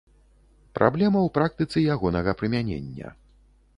[0.77, 3.15] Праблема ў практыцы ягонага прымянення.